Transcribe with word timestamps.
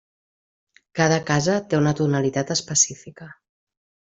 Cada 0.99 1.19
casa 1.29 1.57
té 1.73 1.79
una 1.83 1.93
tonalitat 2.01 2.55
específica. 2.59 3.29